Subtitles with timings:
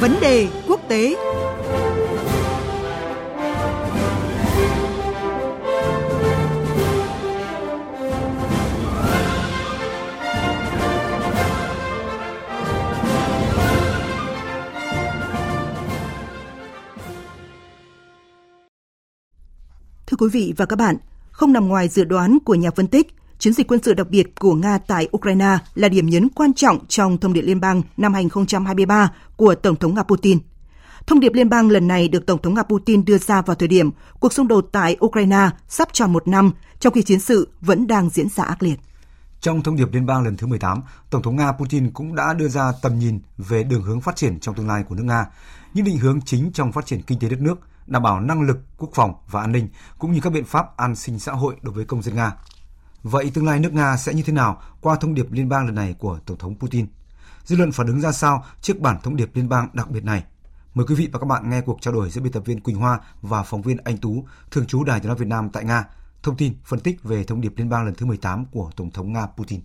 [0.00, 1.16] Vấn đề quốc tế.
[20.06, 20.96] Thưa quý vị và các bạn,
[21.30, 23.06] không nằm ngoài dự đoán của nhà phân tích,
[23.38, 26.86] chiến dịch quân sự đặc biệt của Nga tại Ukraine là điểm nhấn quan trọng
[26.86, 30.38] trong thông điệp liên bang năm 2023 của Tổng thống Nga Putin.
[31.06, 33.68] Thông điệp liên bang lần này được Tổng thống Nga Putin đưa ra vào thời
[33.68, 33.90] điểm
[34.20, 38.10] cuộc xung đột tại Ukraine sắp tròn một năm, trong khi chiến sự vẫn đang
[38.10, 38.80] diễn ra ác liệt.
[39.40, 42.48] Trong thông điệp liên bang lần thứ 18, Tổng thống Nga Putin cũng đã đưa
[42.48, 45.26] ra tầm nhìn về đường hướng phát triển trong tương lai của nước Nga,
[45.74, 48.58] những định hướng chính trong phát triển kinh tế đất nước– đảm bảo năng lực
[48.78, 51.74] quốc phòng và an ninh cũng như các biện pháp an sinh xã hội đối
[51.74, 52.32] với công dân Nga.
[53.08, 55.74] Vậy tương lai nước Nga sẽ như thế nào qua thông điệp liên bang lần
[55.74, 56.86] này của Tổng thống Putin?
[57.44, 60.24] Dư luận phản ứng ra sao trước bản thông điệp liên bang đặc biệt này?
[60.74, 62.76] Mời quý vị và các bạn nghe cuộc trao đổi giữa biên tập viên Quỳnh
[62.76, 65.84] Hoa và phóng viên Anh Tú, thường trú Đài Tiếng nói Việt Nam tại Nga,
[66.22, 69.12] thông tin phân tích về thông điệp liên bang lần thứ 18 của Tổng thống
[69.12, 69.60] Nga Putin.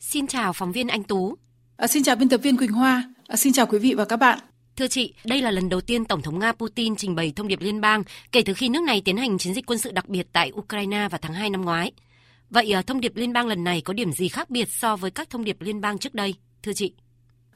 [0.00, 1.34] Xin chào phóng viên Anh Tú.
[1.76, 3.14] À, xin chào biên tập viên Quỳnh Hoa.
[3.26, 4.38] À, xin chào quý vị và các bạn.
[4.76, 7.60] Thưa chị, đây là lần đầu tiên Tổng thống Nga Putin trình bày thông điệp
[7.60, 10.26] liên bang kể từ khi nước này tiến hành chiến dịch quân sự đặc biệt
[10.32, 11.92] tại Ukraine vào tháng 2 năm ngoái.
[12.50, 15.10] Vậy ờ, thông điệp liên bang lần này có điểm gì khác biệt so với
[15.10, 16.34] các thông điệp liên bang trước đây?
[16.62, 16.92] Thưa chị.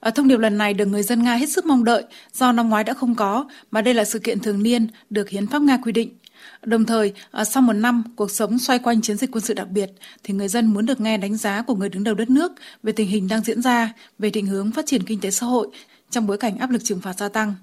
[0.01, 2.03] Ở thông điệp lần này được người dân Nga hết sức mong đợi
[2.33, 5.47] do năm ngoái đã không có, mà đây là sự kiện thường niên được Hiến
[5.47, 6.19] pháp Nga quy định.
[6.63, 9.69] Đồng thời, ờ, sau một năm cuộc sống xoay quanh chiến dịch quân sự đặc
[9.69, 9.91] biệt,
[10.25, 12.93] thì người dân muốn được nghe đánh giá của người đứng đầu đất nước về
[12.93, 15.69] tình hình đang diễn ra, về định hướng phát triển kinh tế xã hội,
[16.11, 17.55] trong bối cảnh áp lực trừng phạt gia tăng.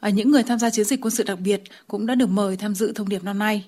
[0.00, 2.56] Ở những người tham gia chiến dịch quân sự đặc biệt cũng đã được mời
[2.56, 3.66] tham dự thông điệp năm nay.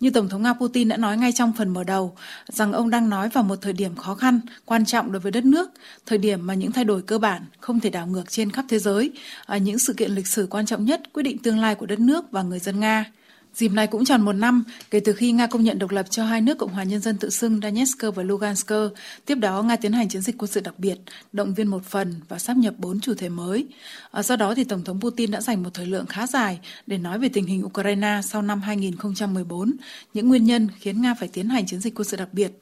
[0.00, 2.16] Như Tổng thống Nga Putin đã nói ngay trong phần mở đầu
[2.48, 5.44] rằng ông đang nói vào một thời điểm khó khăn, quan trọng đối với đất
[5.44, 5.70] nước,
[6.06, 8.78] thời điểm mà những thay đổi cơ bản không thể đảo ngược trên khắp thế
[8.78, 9.12] giới,
[9.60, 12.30] những sự kiện lịch sử quan trọng nhất quyết định tương lai của đất nước
[12.30, 13.04] và người dân Nga.
[13.56, 16.24] Dịp này cũng tròn một năm kể từ khi Nga công nhận độc lập cho
[16.24, 18.72] hai nước Cộng hòa Nhân dân tự xưng Donetsk và Lugansk.
[19.26, 20.98] Tiếp đó, Nga tiến hành chiến dịch quân sự đặc biệt,
[21.32, 23.66] động viên một phần và sắp nhập bốn chủ thể mới.
[24.10, 26.98] À, do đó, thì Tổng thống Putin đã dành một thời lượng khá dài để
[26.98, 29.72] nói về tình hình Ukraine sau năm 2014,
[30.14, 32.52] những nguyên nhân khiến Nga phải tiến hành chiến dịch quân sự đặc biệt.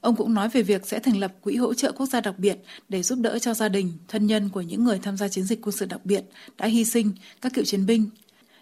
[0.00, 2.56] Ông cũng nói về việc sẽ thành lập quỹ hỗ trợ quốc gia đặc biệt
[2.88, 5.60] để giúp đỡ cho gia đình, thân nhân của những người tham gia chiến dịch
[5.62, 6.24] quân sự đặc biệt
[6.58, 8.10] đã hy sinh, các cựu chiến binh,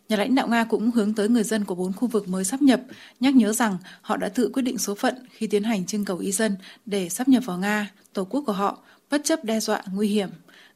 [0.09, 2.63] Nhà lãnh đạo Nga cũng hướng tới người dân của bốn khu vực mới sắp
[2.63, 2.81] nhập,
[3.21, 6.19] nhắc nhớ rằng họ đã tự quyết định số phận khi tiến hành trưng cầu
[6.19, 6.57] ý dân
[6.87, 8.79] để sắp nhập vào Nga, tổ quốc của họ,
[9.11, 10.29] bất chấp đe dọa nguy hiểm.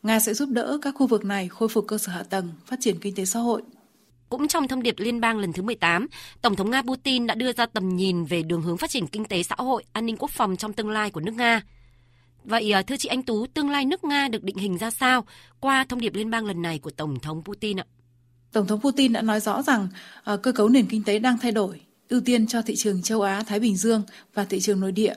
[0.03, 2.77] Nga sẽ giúp đỡ các khu vực này khôi phục cơ sở hạ tầng, phát
[2.81, 3.63] triển kinh tế xã hội.
[4.29, 6.07] Cũng trong thông điệp liên bang lần thứ 18,
[6.43, 9.25] Tổng thống Nga Putin đã đưa ra tầm nhìn về đường hướng phát triển kinh
[9.25, 11.63] tế xã hội, an ninh quốc phòng trong tương lai của nước Nga.
[12.45, 15.25] Vậy à, thưa chị Anh Tú, tương lai nước Nga được định hình ra sao
[15.61, 17.85] qua thông điệp liên bang lần này của Tổng thống Putin ạ?
[18.53, 19.89] Tổng thống Putin đã nói rõ rằng
[20.33, 23.23] uh, cơ cấu nền kinh tế đang thay đổi, ưu tiên cho thị trường châu
[23.23, 24.03] Á, Thái Bình Dương
[24.35, 25.15] và thị trường nội địa.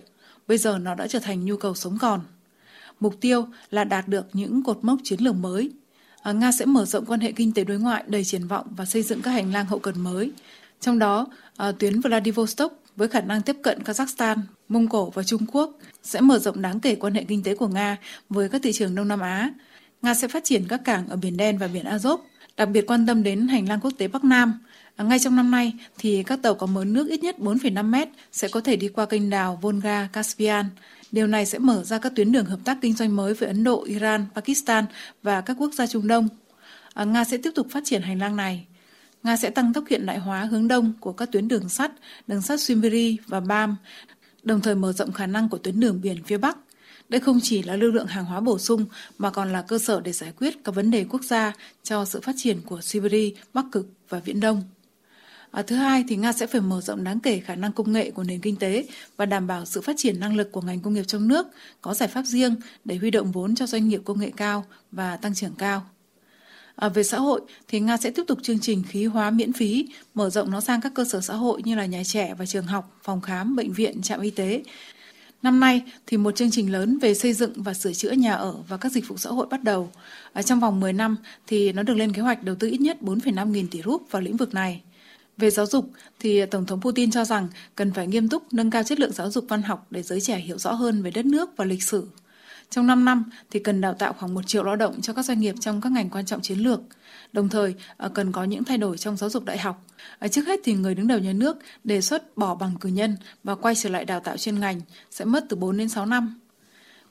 [0.47, 2.21] Bây giờ nó đã trở thành nhu cầu sống còn.
[2.99, 5.71] Mục tiêu là đạt được những cột mốc chiến lược mới.
[6.29, 8.85] Uh, Nga sẽ mở rộng quan hệ kinh tế đối ngoại đầy triển vọng và
[8.85, 10.31] xây dựng các hành lang hậu cần mới.
[10.79, 11.27] Trong đó,
[11.69, 14.37] uh, tuyến Vladivostok với khả năng tiếp cận Kazakhstan,
[14.69, 17.67] Mông Cổ và Trung Quốc sẽ mở rộng đáng kể quan hệ kinh tế của
[17.67, 17.97] Nga
[18.29, 19.53] với các thị trường Đông Nam Á.
[20.01, 22.17] Nga sẽ phát triển các cảng ở Biển Đen và Biển Azov
[22.57, 24.59] đặc biệt quan tâm đến hành lang quốc tế Bắc Nam.
[24.95, 28.07] À, ngay trong năm nay, thì các tàu có mớ nước ít nhất 4,5 mét
[28.31, 30.65] sẽ có thể đi qua kênh đào Volga, Caspian.
[31.11, 33.63] Điều này sẽ mở ra các tuyến đường hợp tác kinh doanh mới với Ấn
[33.63, 34.85] Độ, Iran, Pakistan
[35.23, 36.27] và các quốc gia Trung Đông.
[36.93, 38.65] À, Nga sẽ tiếp tục phát triển hành lang này.
[39.23, 41.91] Nga sẽ tăng tốc hiện đại hóa hướng đông của các tuyến đường sắt,
[42.27, 43.75] đường sắt Siberia và BAM,
[44.43, 46.57] đồng thời mở rộng khả năng của tuyến đường biển phía Bắc–
[47.11, 48.85] đây không chỉ là lưu lượng hàng hóa bổ sung
[49.17, 52.21] mà còn là cơ sở để giải quyết các vấn đề quốc gia cho sự
[52.21, 54.63] phát triển của Siberia, Bắc Cực và Viễn Đông.
[55.51, 58.11] À, thứ hai thì Nga sẽ phải mở rộng đáng kể khả năng công nghệ
[58.11, 58.85] của nền kinh tế
[59.17, 61.47] và đảm bảo sự phát triển năng lực của ngành công nghiệp trong nước,
[61.81, 62.55] có giải pháp riêng
[62.85, 65.85] để huy động vốn cho doanh nghiệp công nghệ cao và tăng trưởng cao.
[66.75, 69.87] À, về xã hội thì Nga sẽ tiếp tục chương trình khí hóa miễn phí,
[70.13, 72.65] mở rộng nó sang các cơ sở xã hội như là nhà trẻ và trường
[72.65, 74.63] học, phòng khám, bệnh viện, trạm y tế
[75.43, 78.55] Năm nay thì một chương trình lớn về xây dựng và sửa chữa nhà ở
[78.67, 79.91] và các dịch vụ xã hội bắt đầu.
[80.33, 81.17] À, trong vòng 10 năm
[81.47, 84.21] thì nó được lên kế hoạch đầu tư ít nhất 4,5 nghìn tỷ rúp vào
[84.21, 84.81] lĩnh vực này.
[85.37, 85.89] Về giáo dục
[86.19, 89.31] thì Tổng thống Putin cho rằng cần phải nghiêm túc nâng cao chất lượng giáo
[89.31, 92.07] dục văn học để giới trẻ hiểu rõ hơn về đất nước và lịch sử.
[92.71, 95.39] Trong 5 năm thì cần đào tạo khoảng 1 triệu lao động cho các doanh
[95.39, 96.81] nghiệp trong các ngành quan trọng chiến lược.
[97.33, 99.85] Đồng thời ờ, cần có những thay đổi trong giáo dục đại học.
[100.19, 103.17] Ờ, trước hết thì người đứng đầu nhà nước đề xuất bỏ bằng cử nhân
[103.43, 104.81] và quay trở lại đào tạo chuyên ngành,
[105.11, 106.39] sẽ mất từ 4 đến 6 năm.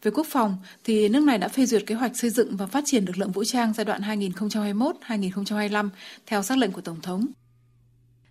[0.02, 2.84] Về quốc phòng thì nước này đã phê duyệt kế hoạch xây dựng và phát
[2.86, 5.88] triển lực lượng vũ trang giai đoạn 2021-2025
[6.26, 7.26] theo sắc lệnh của Tổng thống.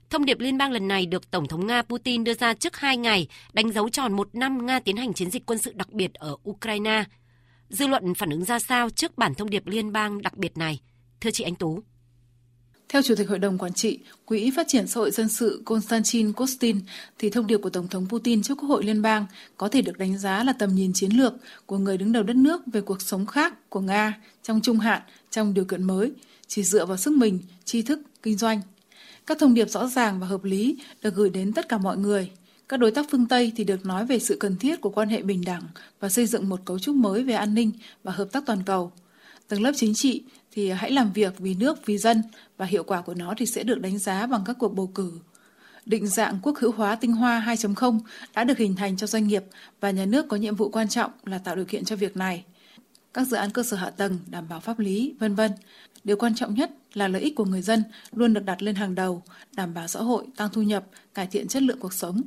[0.10, 2.98] Thông điệp liên bang lần này được Tổng thống Nga Putin đưa ra trước hai
[2.98, 6.14] ngày, đánh dấu tròn một năm Nga tiến hành chiến dịch quân sự đặc biệt
[6.14, 7.04] ở Ukraine.
[7.70, 10.82] Dư luận phản ứng ra sao trước bản thông điệp liên bang đặc biệt này?
[11.22, 11.84] Thưa chị Anh Tú.
[12.90, 16.34] Theo Chủ tịch Hội đồng Quản trị, Quỹ Phát triển xã hội dân sự Konstantin
[16.34, 16.80] Kostin,
[17.20, 19.26] thì thông điệp của Tổng thống Putin trước Quốc hội Liên bang
[19.58, 21.34] có thể được đánh giá là tầm nhìn chiến lược
[21.66, 25.02] của người đứng đầu đất nước về cuộc sống khác của Nga trong trung hạn,
[25.30, 26.12] trong điều kiện mới,
[26.48, 28.62] chỉ dựa vào sức mình, tri thức, kinh doanh.
[29.30, 32.32] Các thông điệp rõ ràng và hợp lý được gửi đến tất cả mọi người.
[32.70, 35.22] Các đối tác phương Tây thì được nói về sự cần thiết của quan hệ
[35.22, 35.62] bình đẳng
[36.00, 37.72] và xây dựng một cấu trúc mới về an ninh
[38.04, 38.92] và hợp tác toàn cầu.
[39.48, 42.22] Tầng lớp chính trị thì hãy làm việc vì nước, vì dân
[42.58, 45.12] và hiệu quả của nó thì sẽ được đánh giá bằng các cuộc bầu cử.
[45.86, 48.00] Định dạng quốc hữu hóa tinh hoa 2.0
[48.36, 49.44] đã được hình thành cho doanh nghiệp
[49.80, 52.44] và nhà nước có nhiệm vụ quan trọng là tạo điều kiện cho việc này.
[53.14, 55.52] Các dự án cơ sở hạ tầng, đảm bảo pháp lý, vân vân.
[56.04, 57.84] Điều quan trọng nhất là lợi ích của người dân
[58.14, 59.24] luôn được đặt lên hàng đầu,
[59.56, 62.22] đảm bảo xã hội, tăng thu nhập, cải thiện chất lượng cuộc sống.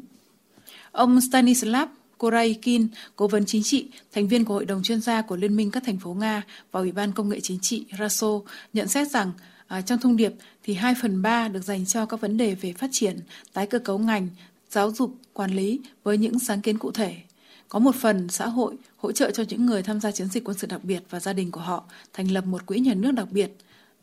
[0.92, 1.88] Ông Stanislav
[2.18, 5.70] Koraikin, cố vấn chính trị, thành viên của Hội đồng chuyên gia của Liên minh
[5.70, 6.42] các thành phố Nga
[6.72, 8.40] và Ủy ban Công nghệ Chính trị RASO,
[8.72, 9.32] nhận xét rằng
[9.66, 10.32] à, trong thông điệp
[10.62, 13.18] thì 2 phần 3 được dành cho các vấn đề về phát triển,
[13.52, 14.28] tái cơ cấu ngành,
[14.70, 17.16] giáo dục, quản lý với những sáng kiến cụ thể.
[17.72, 20.58] Có một phần xã hội hỗ trợ cho những người tham gia chiến dịch quân
[20.58, 23.28] sự đặc biệt và gia đình của họ thành lập một quỹ nhà nước đặc
[23.30, 23.50] biệt.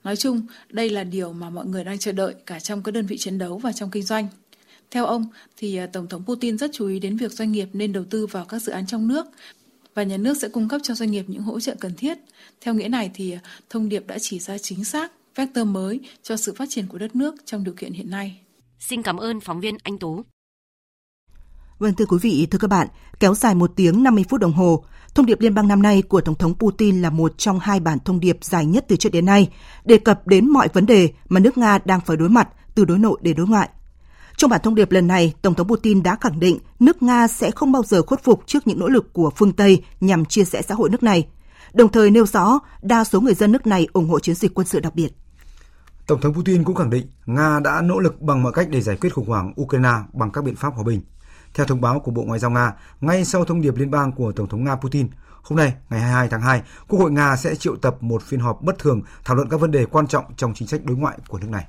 [0.04, 3.06] Nói chung, đây là điều mà mọi người đang chờ đợi cả trong các đơn
[3.06, 4.28] vị chiến đấu và trong kinh doanh.
[4.92, 5.28] Theo ông,
[5.58, 8.26] thì à, Tổng thống Putin rất chú ý đến việc doanh nghiệp nên đầu tư
[8.26, 9.26] vào các dự án trong nước
[9.94, 12.18] và nhà nước sẽ cung cấp cho doanh nghiệp những hỗ trợ cần thiết.
[12.62, 13.40] Theo nghĩa này thì à,
[13.70, 17.16] thông điệp đã chỉ ra chính xác vector mới cho sự phát triển của đất
[17.16, 18.40] nước trong điều kiện hiện nay.
[18.80, 20.24] Xin cảm ơn phóng viên Anh Tú.
[21.80, 22.88] Vâng thưa quý vị, thưa các bạn,
[23.20, 24.84] kéo dài một tiếng 50 phút đồng hồ,
[25.16, 27.98] thông điệp liên bang năm nay của Tổng thống Putin là một trong hai bản
[28.06, 29.50] thông điệp dài nhất từ trước đến nay,
[29.86, 33.00] đề cập đến mọi vấn đề mà nước Nga đang phải đối mặt từ đối
[33.00, 33.70] nội đến đối ngoại.
[34.38, 37.52] Trong bản thông điệp lần này, Tổng thống Putin đã khẳng định nước Nga sẽ
[37.52, 40.62] không bao giờ khuất phục trước những nỗ lực của phương Tây nhằm chia sẻ
[40.62, 41.28] xã hội nước này,
[41.74, 44.68] đồng thời nêu rõ đa số người dân nước này ủng hộ chiến dịch quân
[44.68, 45.10] sự đặc biệt.
[46.08, 48.98] Tổng thống Putin cũng khẳng định Nga đã nỗ lực bằng mọi cách để giải
[49.02, 51.02] quyết khủng hoảng Ukraine bằng các biện pháp hòa bình.
[51.54, 54.32] Theo thông báo của Bộ Ngoại giao Nga, ngay sau thông điệp liên bang của
[54.32, 55.08] Tổng thống Nga Putin,
[55.44, 58.62] hôm nay, ngày 22 tháng 2, Quốc hội Nga sẽ triệu tập một phiên họp
[58.62, 61.40] bất thường thảo luận các vấn đề quan trọng trong chính sách đối ngoại của
[61.40, 61.66] nước này.